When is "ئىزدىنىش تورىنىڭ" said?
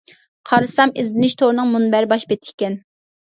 1.03-1.69